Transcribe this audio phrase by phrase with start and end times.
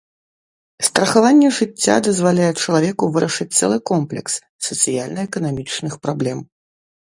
[0.87, 4.33] Страхаванне жыцця дазваляе чалавеку вырашыць цэлы комплекс
[4.71, 6.45] сацыяльна-эканамічных праблем.